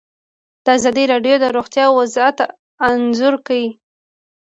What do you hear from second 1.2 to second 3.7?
د روغتیا وضعیت انځور کړی.